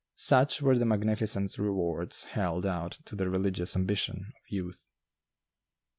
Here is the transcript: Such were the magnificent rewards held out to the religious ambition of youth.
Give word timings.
Such 0.15 0.63
were 0.63 0.79
the 0.79 0.85
magnificent 0.87 1.55
rewards 1.59 2.23
held 2.33 2.65
out 2.65 2.93
to 3.05 3.15
the 3.15 3.29
religious 3.29 3.75
ambition 3.75 4.33
of 4.35 4.41
youth. 4.51 4.89